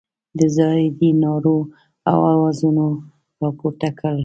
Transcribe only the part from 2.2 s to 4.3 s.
اوازونو راپورته کړلو.